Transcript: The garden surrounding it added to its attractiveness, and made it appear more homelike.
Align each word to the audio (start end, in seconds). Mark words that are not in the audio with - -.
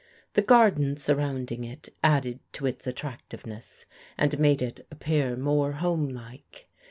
The 0.33 0.41
garden 0.41 0.97
surrounding 0.97 1.63
it 1.63 1.89
added 2.03 2.39
to 2.53 2.65
its 2.65 2.87
attractiveness, 2.87 3.85
and 4.17 4.39
made 4.39 4.63
it 4.63 4.87
appear 4.89 5.37
more 5.37 5.73
homelike. 5.73 6.67